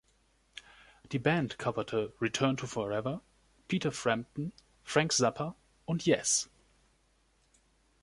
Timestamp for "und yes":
5.85-6.49